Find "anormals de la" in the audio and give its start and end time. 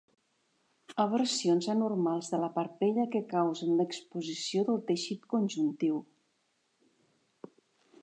1.73-2.49